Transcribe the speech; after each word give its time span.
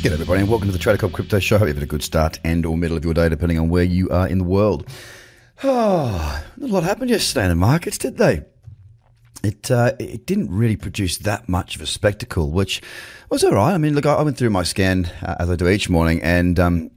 G'day 0.00 0.12
everybody 0.12 0.40
and 0.40 0.48
welcome 0.48 0.66
to 0.66 0.72
the 0.72 0.78
Trader 0.78 0.96
Cobb 0.96 1.12
Crypto 1.12 1.38
Show. 1.40 1.58
Hope 1.58 1.68
you've 1.68 1.76
had 1.76 1.82
a 1.82 1.86
good 1.86 2.02
start 2.02 2.40
and 2.42 2.64
or 2.64 2.74
middle 2.74 2.96
of 2.96 3.04
your 3.04 3.12
day 3.12 3.28
depending 3.28 3.58
on 3.58 3.68
where 3.68 3.82
you 3.84 4.08
are 4.08 4.26
in 4.26 4.38
the 4.38 4.44
world. 4.44 4.88
Oh, 5.62 6.42
a 6.58 6.66
lot 6.66 6.84
happened 6.84 7.10
yesterday 7.10 7.42
in 7.42 7.50
the 7.50 7.54
markets, 7.54 7.98
did 7.98 8.16
they? 8.16 8.44
It 9.44 9.70
uh, 9.70 9.92
it 9.98 10.24
didn't 10.24 10.50
really 10.50 10.76
produce 10.76 11.18
that 11.18 11.50
much 11.50 11.76
of 11.76 11.82
a 11.82 11.86
spectacle, 11.86 12.50
which 12.50 12.80
was 13.28 13.44
all 13.44 13.52
right. 13.52 13.74
I 13.74 13.76
mean, 13.76 13.94
look, 13.94 14.06
I 14.06 14.22
went 14.22 14.38
through 14.38 14.48
my 14.48 14.62
scan 14.62 15.04
uh, 15.20 15.36
as 15.38 15.50
I 15.50 15.56
do 15.56 15.68
each 15.68 15.90
morning, 15.90 16.22
and 16.22 16.58
um, 16.58 16.90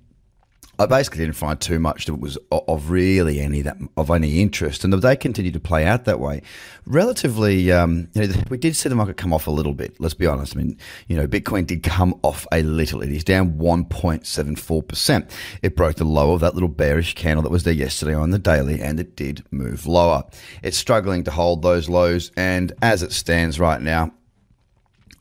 I 0.79 0.87
basically 0.87 1.19
didn't 1.19 1.35
find 1.35 1.61
too 1.61 1.77
much 1.77 2.07
that 2.07 2.15
was 2.15 2.35
of 2.51 2.89
really 2.89 3.39
any 3.39 3.61
that 3.61 3.77
of 3.95 4.09
any 4.09 4.41
interest, 4.41 4.83
and 4.83 4.91
the 4.91 4.97
day 4.97 5.15
continued 5.15 5.53
to 5.53 5.59
play 5.59 5.85
out 5.85 6.05
that 6.05 6.19
way. 6.19 6.41
Relatively, 6.87 7.71
um, 7.71 8.07
you 8.13 8.25
know, 8.25 8.33
we 8.49 8.57
did 8.57 8.75
see 8.75 8.89
the 8.89 8.95
market 8.95 9.15
come 9.15 9.33
off 9.33 9.45
a 9.45 9.51
little 9.51 9.75
bit. 9.75 9.95
Let's 9.99 10.15
be 10.15 10.25
honest. 10.25 10.55
I 10.55 10.59
mean, 10.59 10.77
you 11.07 11.15
know, 11.15 11.27
Bitcoin 11.27 11.67
did 11.67 11.83
come 11.83 12.19
off 12.23 12.47
a 12.51 12.63
little. 12.63 13.03
It 13.03 13.11
is 13.11 13.23
down 13.23 13.59
one 13.59 13.85
point 13.85 14.25
seven 14.25 14.55
four 14.55 14.81
percent. 14.81 15.29
It 15.61 15.75
broke 15.75 15.97
the 15.97 16.05
low 16.05 16.33
of 16.33 16.41
that 16.41 16.55
little 16.55 16.69
bearish 16.69 17.13
candle 17.13 17.43
that 17.43 17.51
was 17.51 17.63
there 17.63 17.73
yesterday 17.73 18.15
on 18.15 18.31
the 18.31 18.39
daily, 18.39 18.81
and 18.81 18.99
it 18.99 19.15
did 19.15 19.43
move 19.51 19.85
lower. 19.85 20.23
It's 20.63 20.77
struggling 20.77 21.23
to 21.25 21.31
hold 21.31 21.61
those 21.61 21.87
lows, 21.87 22.31
and 22.35 22.73
as 22.81 23.03
it 23.03 23.11
stands 23.11 23.59
right 23.59 23.79
now, 23.79 24.11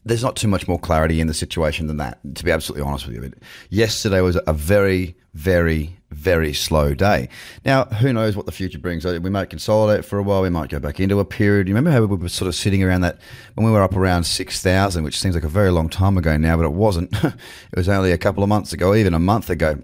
there's 0.05 0.22
not 0.22 0.36
too 0.36 0.48
much 0.48 0.67
more 0.67 0.78
clarity 0.78 1.20
in 1.20 1.27
the 1.27 1.34
situation 1.34 1.86
than 1.86 1.98
that, 1.98 2.19
to 2.34 2.45
be 2.45 2.50
absolutely 2.50 2.86
honest 2.86 3.06
with 3.06 3.17
you. 3.17 3.33
Yesterday 3.70 4.20
was 4.20 4.39
a 4.47 4.53
very, 4.53 5.17
very, 5.34 5.97
very 6.11 6.53
slow 6.53 6.95
day. 6.95 7.28
Now, 7.64 7.84
who 7.84 8.12
knows 8.12 8.36
what 8.36 8.47
the 8.47 8.53
future 8.53 8.78
brings? 8.78 9.05
We 9.05 9.19
might 9.30 9.50
consolidate 9.50 10.05
for 10.05 10.19
a 10.19 10.23
while. 10.23 10.42
We 10.42 10.50
might 10.50 10.70
go 10.70 10.80
back 10.80 10.98
into 10.98 11.20
a 11.20 11.25
period. 11.25 11.69
You 11.69 11.75
remember 11.75 11.91
how 11.92 12.05
we 12.05 12.17
were 12.17 12.28
sort 12.28 12.48
of 12.48 12.55
sitting 12.55 12.83
around 12.83 13.03
that 13.03 13.19
when 13.55 13.64
we 13.64 13.73
were 13.73 13.83
up 13.83 13.97
around 13.97 14.25
6,000, 14.25 15.05
which 15.05 15.19
seems 15.19 15.34
like 15.34 15.45
a 15.45 15.48
very 15.48 15.70
long 15.70 15.89
time 15.89 16.19
ago 16.19 16.36
now, 16.36 16.56
but 16.56 16.64
it 16.64 16.73
wasn't. 16.73 17.12
it 17.25 17.34
was 17.77 17.89
only 17.89 18.12
a 18.12 18.19
couple 18.19 18.42
of 18.42 18.48
months 18.48 18.73
ago, 18.73 18.95
even 18.95 19.14
a 19.14 19.20
month 19.20 19.50
ago 19.50 19.83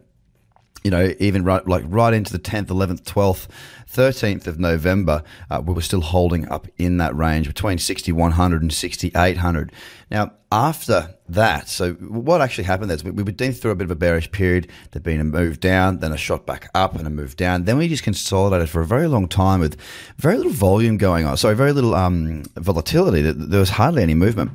you 0.85 0.91
know, 0.91 1.13
even 1.19 1.45
right, 1.45 1.67
like 1.67 1.85
right 1.87 2.15
into 2.15 2.33
the 2.33 2.39
10th, 2.39 2.67
11th, 2.67 3.03
12th, 3.03 3.49
13th 3.93 4.47
of 4.47 4.59
November, 4.59 5.23
uh, 5.51 5.63
we 5.65 5.75
were 5.75 5.83
still 5.83 6.01
holding 6.01 6.49
up 6.49 6.69
in 6.77 6.99
that 6.99 7.15
range 7.17 7.47
between 7.47 7.79
6,100 7.79 8.63
and 8.63 8.73
6,800. 8.73 9.73
Now, 10.11 10.33
after 10.51 11.15
that, 11.29 11.69
so 11.69 11.93
what 11.95 12.41
actually 12.41 12.65
happened 12.65 12.91
is 12.93 13.03
we, 13.03 13.11
we 13.11 13.23
were 13.23 13.33
through 13.33 13.71
a 13.71 13.75
bit 13.75 13.85
of 13.85 13.91
a 13.91 13.97
bearish 13.97 14.31
period. 14.31 14.71
There'd 14.91 15.03
been 15.03 15.21
a 15.21 15.25
move 15.25 15.61
down, 15.61 15.99
then 15.99 16.13
a 16.13 16.17
shot 16.17 16.47
back 16.47 16.71
up 16.75 16.95
and 16.95 17.07
a 17.07 17.11
move 17.11 17.37
down. 17.37 17.65
Then 17.65 17.77
we 17.79 17.89
just 17.89 18.03
consolidated 18.03 18.69
for 18.69 18.81
a 18.81 18.87
very 18.87 19.09
long 19.09 19.27
time 19.29 19.61
with 19.61 19.79
very 20.17 20.37
little 20.37 20.53
volume 20.53 20.97
going 20.97 21.27
on. 21.27 21.37
Sorry, 21.37 21.55
very 21.55 21.73
little 21.73 21.95
um, 21.95 22.45
volatility. 22.57 23.23
There 23.23 23.61
was 23.61 23.71
hardly 23.71 24.03
any 24.03 24.15
movement. 24.15 24.53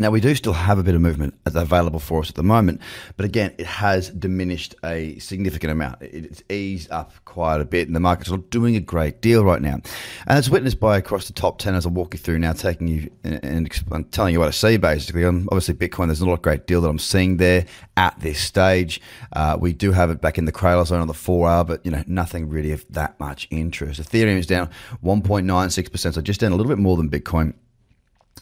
Now, 0.00 0.10
we 0.10 0.20
do 0.20 0.34
still 0.34 0.52
have 0.52 0.78
a 0.78 0.82
bit 0.82 0.94
of 0.94 1.00
movement 1.00 1.34
available 1.44 1.98
for 1.98 2.20
us 2.20 2.28
at 2.28 2.36
the 2.36 2.42
moment, 2.44 2.80
but 3.16 3.26
again, 3.26 3.52
it 3.58 3.66
has 3.66 4.10
diminished 4.10 4.76
a 4.84 5.18
significant 5.18 5.72
amount. 5.72 6.00
It's 6.02 6.42
eased 6.48 6.90
up 6.92 7.12
quite 7.24 7.60
a 7.60 7.64
bit, 7.64 7.88
and 7.88 7.96
the 7.96 8.00
market's 8.00 8.30
not 8.30 8.48
doing 8.50 8.76
a 8.76 8.80
great 8.80 9.20
deal 9.20 9.44
right 9.44 9.60
now. 9.60 9.80
And 10.26 10.38
it's 10.38 10.48
witnessed 10.48 10.78
by 10.78 10.98
across 10.98 11.26
the 11.26 11.32
top 11.32 11.58
10 11.58 11.74
as 11.74 11.84
I 11.84 11.88
walk 11.88 12.14
you 12.14 12.18
through 12.18 12.38
now, 12.38 12.52
taking 12.52 12.86
you 12.86 13.10
and, 13.24 13.68
telling 14.12 14.32
you 14.32 14.38
what 14.38 14.48
I 14.48 14.52
see 14.52 14.76
basically. 14.76 15.24
Um, 15.24 15.48
obviously, 15.50 15.74
Bitcoin, 15.74 16.06
there's 16.06 16.22
not 16.22 16.32
a 16.32 16.40
great 16.40 16.66
deal 16.66 16.80
that 16.82 16.88
I'm 16.88 16.98
seeing 16.98 17.38
there 17.38 17.66
at 17.96 18.18
this 18.20 18.38
stage. 18.38 19.00
Uh, 19.32 19.56
we 19.60 19.72
do 19.72 19.90
have 19.90 20.10
it 20.10 20.20
back 20.20 20.38
in 20.38 20.44
the 20.44 20.52
cradle 20.52 20.84
zone 20.84 21.00
on 21.00 21.08
the 21.08 21.14
four 21.14 21.48
hour, 21.48 21.64
but 21.64 21.84
you 21.84 21.90
know, 21.90 22.04
nothing 22.06 22.48
really 22.48 22.70
of 22.70 22.86
that 22.90 23.18
much 23.18 23.48
interest. 23.50 24.00
Ethereum 24.00 24.38
is 24.38 24.46
down 24.46 24.70
1.96%, 25.02 26.14
so 26.14 26.20
just 26.20 26.40
down 26.40 26.52
a 26.52 26.56
little 26.56 26.70
bit 26.70 26.78
more 26.78 26.96
than 26.96 27.10
Bitcoin. 27.10 27.54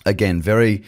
Again, 0.05 0.43
very 0.43 0.85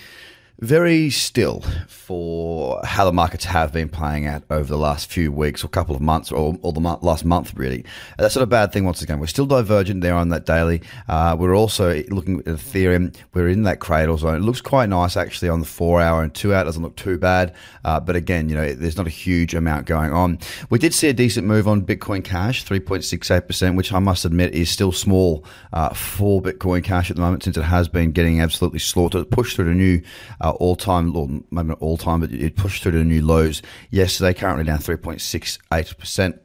very 0.60 1.08
still 1.08 1.62
for 1.86 2.80
how 2.84 3.04
the 3.04 3.12
markets 3.12 3.44
have 3.44 3.72
been 3.72 3.88
playing 3.88 4.26
out 4.26 4.42
over 4.50 4.64
the 4.64 4.78
last 4.78 5.08
few 5.10 5.30
weeks 5.30 5.62
or 5.62 5.69
couple 5.69 5.94
of 5.94 6.00
months 6.00 6.32
or, 6.32 6.58
or 6.62 6.72
the 6.72 6.80
mo- 6.80 6.98
last 7.00 7.24
month, 7.24 7.54
really. 7.54 7.84
That's 8.19 8.34
not 8.34 8.42
a 8.42 8.46
bad 8.46 8.72
thing 8.72 8.84
once 8.84 9.00
again. 9.00 9.20
We're 9.20 9.26
still 9.26 9.46
divergent 9.46 10.00
there 10.00 10.16
on 10.16 10.30
that 10.30 10.46
daily. 10.46 10.82
Uh, 11.08 11.36
we're 11.38 11.56
also 11.56 12.02
looking 12.08 12.41
at 12.41 12.46
Ethereum. 12.46 13.14
We're 13.34 13.48
in 13.48 13.62
that 13.64 13.78
cradle 13.78 14.19
zone. 14.19 14.36
It 14.36 14.41
looks 14.41 14.60
quite 14.60 14.88
nice 14.88 15.16
actually 15.16 15.48
on 15.48 15.60
the 15.60 15.66
four 15.66 16.00
hour 16.00 16.22
and 16.22 16.34
two 16.34 16.52
hour. 16.52 16.62
It 16.62 16.64
doesn't 16.64 16.82
look 16.82 16.96
too 16.96 17.19
bad. 17.19 17.54
Uh, 17.84 18.00
but 18.00 18.16
again, 18.16 18.48
you 18.48 18.56
know, 18.56 18.72
there's 18.72 18.96
not 18.96 19.06
a 19.06 19.10
huge 19.10 19.54
amount 19.54 19.86
going 19.86 20.12
on. 20.12 20.38
We 20.70 20.80
did 20.80 20.92
see 20.92 21.08
a 21.08 21.12
decent 21.12 21.46
move 21.46 21.69
on 21.69 21.82
Bitcoin 21.82 22.25
Cash, 22.25 22.64
3.68%, 22.64 23.76
which 23.76 23.92
I 23.92 24.00
must 24.00 24.25
admit 24.25 24.54
is 24.54 24.69
still 24.70 24.90
small 24.90 25.44
uh, 25.72 25.90
for 25.90 26.42
Bitcoin 26.42 26.82
Cash 26.82 27.10
at 27.10 27.16
the 27.16 27.22
moment 27.22 27.44
since 27.44 27.56
it 27.56 27.62
has 27.62 27.88
been 27.88 28.10
getting 28.10 28.40
absolutely 28.40 28.80
slaughtered. 28.80 29.30
Pushed 29.30 29.54
through 29.54 29.70
a 29.70 29.75
new 29.75 30.02
uh, 30.48 30.53
all 30.53 30.76
time, 30.76 31.14
or 31.16 31.28
maybe 31.50 31.69
not 31.69 31.78
all 31.81 31.97
time, 31.97 32.20
but 32.20 32.32
it 32.32 32.56
pushed 32.56 32.82
through 32.82 32.92
to 32.92 33.04
new 33.04 33.25
lows 33.25 33.62
yesterday. 33.91 34.34
Currently 34.34 34.64
down 34.64 34.78
3.68%. 34.78 36.38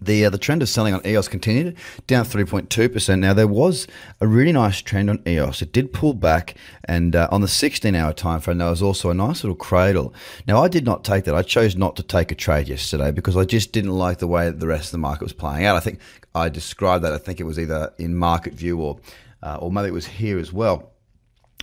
The, 0.00 0.24
uh, 0.24 0.30
the 0.30 0.38
trend 0.38 0.60
of 0.60 0.68
selling 0.68 0.92
on 0.92 1.06
EOS 1.06 1.28
continued 1.28 1.76
down 2.06 2.24
3.2%. 2.24 3.18
Now, 3.20 3.32
there 3.32 3.46
was 3.46 3.86
a 4.20 4.26
really 4.26 4.52
nice 4.52 4.82
trend 4.82 5.08
on 5.08 5.22
EOS. 5.26 5.62
It 5.62 5.72
did 5.72 5.92
pull 5.92 6.14
back, 6.14 6.56
and 6.84 7.14
uh, 7.14 7.28
on 7.30 7.40
the 7.40 7.48
16 7.48 7.94
hour 7.94 8.12
time 8.12 8.40
frame, 8.40 8.58
there 8.58 8.68
was 8.68 8.82
also 8.82 9.10
a 9.10 9.14
nice 9.14 9.44
little 9.44 9.56
cradle. 9.56 10.12
Now, 10.46 10.62
I 10.62 10.68
did 10.68 10.84
not 10.84 11.04
take 11.04 11.24
that. 11.24 11.34
I 11.34 11.42
chose 11.42 11.76
not 11.76 11.96
to 11.96 12.02
take 12.02 12.32
a 12.32 12.34
trade 12.34 12.68
yesterday 12.68 13.12
because 13.12 13.36
I 13.36 13.44
just 13.44 13.72
didn't 13.72 13.92
like 13.92 14.18
the 14.18 14.26
way 14.26 14.50
the 14.50 14.66
rest 14.66 14.86
of 14.86 14.92
the 14.92 14.98
market 14.98 15.22
was 15.22 15.32
playing 15.32 15.64
out. 15.64 15.76
I 15.76 15.80
think 15.80 16.00
I 16.34 16.48
described 16.48 17.04
that. 17.04 17.12
I 17.12 17.18
think 17.18 17.40
it 17.40 17.44
was 17.44 17.58
either 17.58 17.92
in 17.98 18.16
market 18.16 18.52
view 18.54 18.80
or, 18.80 18.98
uh, 19.42 19.58
or 19.60 19.70
maybe 19.70 19.88
it 19.88 19.94
was 19.94 20.06
here 20.06 20.38
as 20.38 20.52
well. 20.52 20.93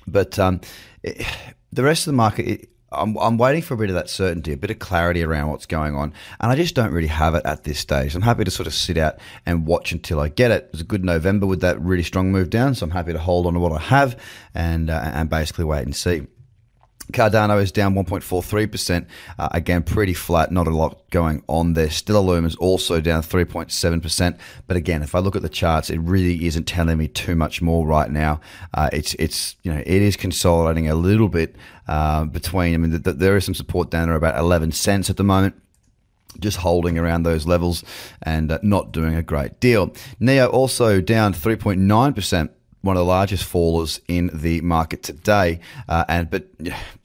But 0.07 0.39
um, 0.39 0.61
it, 1.03 1.25
the 1.71 1.83
rest 1.83 2.07
of 2.07 2.11
the 2.11 2.17
market, 2.17 2.47
it, 2.47 2.69
I'm, 2.91 3.17
I'm 3.17 3.37
waiting 3.37 3.61
for 3.61 3.73
a 3.75 3.77
bit 3.77 3.89
of 3.89 3.95
that 3.95 4.09
certainty, 4.09 4.51
a 4.51 4.57
bit 4.57 4.71
of 4.71 4.79
clarity 4.79 5.23
around 5.23 5.49
what's 5.49 5.65
going 5.65 5.95
on, 5.95 6.13
and 6.39 6.51
I 6.51 6.55
just 6.55 6.75
don't 6.75 6.91
really 6.91 7.07
have 7.07 7.35
it 7.35 7.45
at 7.45 7.63
this 7.63 7.79
stage. 7.79 8.15
I'm 8.15 8.21
happy 8.21 8.43
to 8.43 8.51
sort 8.51 8.67
of 8.67 8.73
sit 8.73 8.97
out 8.97 9.15
and 9.45 9.65
watch 9.65 9.93
until 9.93 10.19
I 10.19 10.27
get 10.27 10.51
it. 10.51 10.65
It 10.65 10.69
was 10.73 10.81
a 10.81 10.85
good 10.85 11.05
November 11.05 11.45
with 11.45 11.61
that 11.61 11.79
really 11.81 12.03
strong 12.03 12.31
move 12.31 12.49
down, 12.49 12.75
so 12.75 12.85
I'm 12.85 12.91
happy 12.91 13.13
to 13.13 13.19
hold 13.19 13.45
on 13.45 13.53
to 13.53 13.59
what 13.59 13.71
I 13.71 13.79
have 13.79 14.19
and 14.53 14.89
uh, 14.89 15.11
and 15.13 15.29
basically 15.29 15.65
wait 15.65 15.83
and 15.83 15.95
see. 15.95 16.27
Cardano 17.11 17.61
is 17.61 17.71
down 17.71 17.93
1.43%. 17.93 19.05
Uh, 19.37 19.49
again, 19.51 19.83
pretty 19.83 20.13
flat, 20.13 20.51
not 20.51 20.67
a 20.67 20.71
lot 20.71 21.09
going 21.09 21.43
on 21.47 21.73
there. 21.73 21.89
Stellar 21.89 22.45
is 22.45 22.55
also 22.55 23.01
down 23.01 23.21
3.7%. 23.21 24.39
But 24.67 24.77
again, 24.77 25.03
if 25.03 25.13
I 25.13 25.19
look 25.19 25.35
at 25.35 25.41
the 25.41 25.49
charts, 25.49 25.89
it 25.89 25.99
really 25.99 26.45
isn't 26.45 26.65
telling 26.65 26.97
me 26.97 27.07
too 27.07 27.35
much 27.35 27.61
more 27.61 27.85
right 27.85 28.09
now. 28.09 28.39
Uh, 28.73 28.89
it's, 28.93 29.13
it's, 29.15 29.55
you 29.63 29.73
know, 29.73 29.79
it 29.79 30.01
is 30.01 30.15
consolidating 30.15 30.89
a 30.89 30.95
little 30.95 31.29
bit 31.29 31.55
uh, 31.87 32.25
between, 32.25 32.73
I 32.73 32.77
mean, 32.77 32.91
the, 32.91 32.99
the, 32.99 33.13
there 33.13 33.35
is 33.35 33.45
some 33.45 33.55
support 33.55 33.91
down 33.91 34.07
there 34.07 34.15
about 34.15 34.39
11 34.39 34.71
cents 34.71 35.09
at 35.09 35.17
the 35.17 35.23
moment 35.23 35.55
just 36.39 36.57
holding 36.57 36.97
around 36.97 37.23
those 37.23 37.45
levels 37.45 37.83
and 38.21 38.53
uh, 38.53 38.59
not 38.63 38.93
doing 38.93 39.15
a 39.15 39.21
great 39.21 39.59
deal. 39.59 39.93
NEO 40.19 40.47
also 40.47 41.01
down 41.01 41.33
3.9% 41.33 42.49
one 42.81 42.97
of 42.97 43.01
the 43.01 43.05
largest 43.05 43.51
fallers 43.51 43.99
in 44.07 44.29
the 44.33 44.61
market 44.61 45.03
today. 45.03 45.59
Uh, 45.87 46.03
and 46.07 46.29
but 46.29 46.47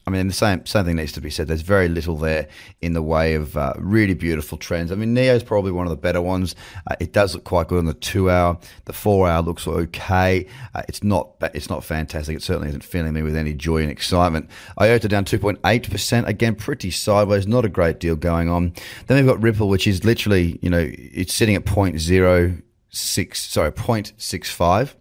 I 0.06 0.10
mean, 0.10 0.28
the 0.28 0.32
same 0.32 0.64
same 0.66 0.84
thing 0.84 0.96
needs 0.96 1.12
to 1.12 1.20
be 1.20 1.30
said. 1.30 1.48
There's 1.48 1.62
very 1.62 1.88
little 1.88 2.16
there 2.16 2.48
in 2.80 2.92
the 2.92 3.02
way 3.02 3.34
of 3.34 3.56
uh, 3.56 3.74
really 3.76 4.14
beautiful 4.14 4.56
trends. 4.56 4.92
I 4.92 4.94
mean, 4.94 5.12
Neo 5.14 5.34
is 5.34 5.42
probably 5.42 5.72
one 5.72 5.86
of 5.86 5.90
the 5.90 5.96
better 5.96 6.22
ones. 6.22 6.54
Uh, 6.88 6.94
it 7.00 7.12
does 7.12 7.34
look 7.34 7.44
quite 7.44 7.68
good 7.68 7.78
on 7.78 7.86
the 7.86 7.94
two 7.94 8.30
hour. 8.30 8.58
The 8.84 8.92
four 8.92 9.28
hour 9.28 9.42
looks 9.42 9.66
okay. 9.66 10.46
Uh, 10.74 10.82
it's 10.88 11.02
not 11.02 11.32
it's 11.54 11.68
not 11.68 11.84
fantastic. 11.84 12.36
It 12.36 12.42
certainly 12.42 12.68
isn't 12.68 12.84
filling 12.84 13.14
me 13.14 13.22
with 13.22 13.36
any 13.36 13.52
joy 13.52 13.82
and 13.82 13.90
excitement. 13.90 14.48
IOTA 14.80 15.08
down 15.08 15.24
2.8 15.24 15.90
percent. 15.90 16.28
Again, 16.28 16.54
pretty 16.54 16.90
sideways. 16.90 17.46
Not 17.46 17.64
a 17.64 17.68
great 17.68 18.00
deal 18.00 18.16
going 18.16 18.48
on. 18.48 18.74
Then 19.08 19.16
we've 19.16 19.26
got 19.26 19.42
Ripple, 19.42 19.68
which 19.68 19.86
is 19.86 20.04
literally 20.04 20.58
you 20.62 20.70
know 20.70 20.88
it's 20.92 21.34
sitting 21.34 21.56
at 21.56 21.64
0.06 21.64 23.36
sorry 23.36 23.72
0.65 23.72 24.94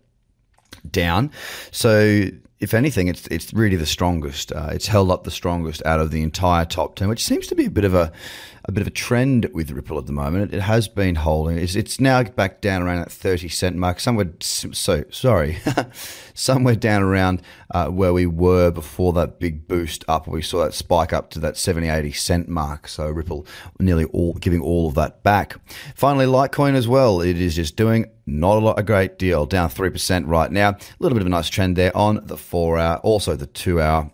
down. 0.89 1.31
So 1.71 2.29
if 2.59 2.73
anything, 2.73 3.07
it's 3.07 3.27
it's 3.27 3.53
really 3.53 3.75
the 3.75 3.85
strongest. 3.85 4.51
Uh, 4.51 4.69
it's 4.71 4.87
held 4.87 5.11
up 5.11 5.23
the 5.23 5.31
strongest 5.31 5.85
out 5.85 5.99
of 5.99 6.11
the 6.11 6.23
entire 6.23 6.65
top 6.65 6.95
ten, 6.95 7.09
which 7.09 7.23
seems 7.23 7.47
to 7.47 7.55
be 7.55 7.65
a 7.65 7.69
bit 7.69 7.83
of 7.83 7.93
a 7.93 8.11
a 8.67 8.71
bit 8.71 8.81
of 8.81 8.87
a 8.87 8.91
trend 8.91 9.49
with 9.53 9.71
Ripple 9.71 9.97
at 9.99 10.07
the 10.07 10.11
moment. 10.11 10.53
It, 10.53 10.61
has 10.61 10.87
been 10.87 11.15
holding. 11.15 11.57
It's, 11.57 11.75
it's 11.75 11.99
now 11.99 12.23
back 12.23 12.61
down 12.61 12.81
around 12.81 12.97
that 12.97 13.11
thirty 13.11 13.47
cent 13.47 13.75
mark. 13.75 13.99
Somewhere, 13.99 14.31
so 14.39 15.03
sorry, 15.11 15.57
somewhere 16.33 16.75
down 16.75 17.03
around 17.03 17.41
uh, 17.71 17.87
where 17.87 18.13
we 18.13 18.25
were 18.25 18.71
before 18.71 19.13
that 19.13 19.39
big 19.39 19.67
boost 19.67 20.03
up. 20.07 20.27
We 20.27 20.41
saw 20.41 20.63
that 20.63 20.73
spike 20.73 21.13
up 21.13 21.29
to 21.31 21.39
that 21.39 21.57
70, 21.57 21.87
80 21.87 22.11
cent 22.11 22.49
mark. 22.49 22.87
So 22.87 23.09
Ripple 23.09 23.45
nearly 23.79 24.05
all 24.05 24.33
giving 24.33 24.61
all 24.61 24.87
of 24.87 24.95
that 24.95 25.21
back. 25.23 25.55
Finally, 25.95 26.25
Litecoin 26.25 26.73
as 26.73 26.87
well. 26.87 27.21
It 27.21 27.39
is 27.39 27.55
just 27.55 27.75
doing 27.75 28.07
not 28.25 28.57
a 28.57 28.59
lot, 28.59 28.79
a 28.79 28.83
great 28.83 29.19
deal, 29.19 29.45
down 29.45 29.69
3% 29.69 30.27
right 30.27 30.51
now. 30.51 30.69
A 30.69 30.77
little 30.99 31.15
bit 31.15 31.21
of 31.21 31.27
a 31.27 31.29
nice 31.29 31.49
trend 31.49 31.75
there 31.75 31.95
on 31.95 32.21
the 32.23 32.37
four 32.37 32.79
hour, 32.79 32.97
also 32.97 33.35
the 33.35 33.45
two 33.45 33.79
hour. 33.79 34.11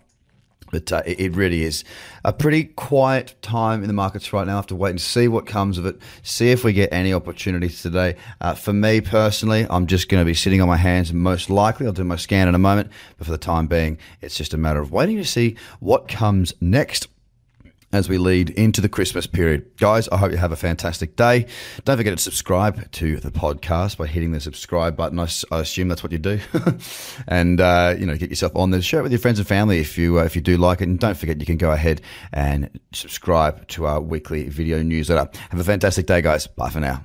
But 0.72 0.90
uh, 0.90 1.02
it 1.06 1.36
really 1.36 1.62
is 1.62 1.84
a 2.24 2.32
pretty 2.32 2.64
quiet 2.64 3.34
time 3.42 3.82
in 3.82 3.88
the 3.88 3.92
markets 3.92 4.32
right 4.32 4.46
now. 4.46 4.54
I 4.54 4.56
have 4.56 4.66
to 4.68 4.74
wait 4.74 4.90
and 4.90 5.00
see 5.00 5.28
what 5.28 5.46
comes 5.46 5.76
of 5.76 5.84
it, 5.86 6.00
see 6.22 6.50
if 6.50 6.64
we 6.64 6.72
get 6.72 6.92
any 6.92 7.12
opportunities 7.12 7.82
today. 7.82 8.16
Uh, 8.40 8.54
for 8.54 8.72
me 8.72 9.02
personally, 9.02 9.66
I'm 9.68 9.86
just 9.86 10.08
going 10.08 10.20
to 10.20 10.24
be 10.24 10.34
sitting 10.34 10.62
on 10.62 10.68
my 10.68 10.78
hands 10.78 11.12
most 11.12 11.50
likely. 11.50 11.86
I'll 11.86 11.92
do 11.92 12.04
my 12.04 12.16
scan 12.16 12.48
in 12.48 12.54
a 12.54 12.58
moment, 12.58 12.90
but 13.18 13.26
for 13.26 13.30
the 13.30 13.38
time 13.38 13.66
being, 13.66 13.98
it's 14.22 14.36
just 14.36 14.54
a 14.54 14.58
matter 14.58 14.80
of 14.80 14.90
waiting 14.90 15.18
to 15.18 15.24
see 15.24 15.56
what 15.78 16.08
comes 16.08 16.54
next 16.60 17.06
as 17.92 18.08
we 18.08 18.18
lead 18.18 18.50
into 18.50 18.80
the 18.80 18.88
Christmas 18.88 19.26
period. 19.26 19.76
Guys, 19.76 20.08
I 20.08 20.16
hope 20.16 20.32
you 20.32 20.38
have 20.38 20.52
a 20.52 20.56
fantastic 20.56 21.16
day. 21.16 21.46
Don't 21.84 21.96
forget 21.96 22.16
to 22.16 22.22
subscribe 22.22 22.90
to 22.92 23.18
the 23.18 23.30
podcast 23.30 23.96
by 23.98 24.06
hitting 24.06 24.32
the 24.32 24.40
subscribe 24.40 24.96
button. 24.96 25.18
I, 25.18 25.28
I 25.50 25.60
assume 25.60 25.88
that's 25.88 26.02
what 26.02 26.12
you 26.12 26.18
do. 26.18 26.40
and, 27.28 27.60
uh, 27.60 27.94
you 27.98 28.06
know, 28.06 28.16
get 28.16 28.30
yourself 28.30 28.56
on 28.56 28.70
there. 28.70 28.82
Share 28.82 29.00
it 29.00 29.02
with 29.04 29.12
your 29.12 29.20
friends 29.20 29.38
and 29.38 29.46
family 29.46 29.78
if 29.78 29.98
you, 29.98 30.18
uh, 30.20 30.24
if 30.24 30.34
you 30.34 30.42
do 30.42 30.56
like 30.56 30.80
it. 30.80 30.88
And 30.88 30.98
don't 30.98 31.16
forget, 31.16 31.38
you 31.40 31.46
can 31.46 31.58
go 31.58 31.70
ahead 31.70 32.00
and 32.32 32.80
subscribe 32.92 33.68
to 33.68 33.86
our 33.86 34.00
weekly 34.00 34.48
video 34.48 34.82
newsletter. 34.82 35.30
Have 35.50 35.60
a 35.60 35.64
fantastic 35.64 36.06
day, 36.06 36.22
guys. 36.22 36.46
Bye 36.46 36.70
for 36.70 36.80
now. 36.80 37.04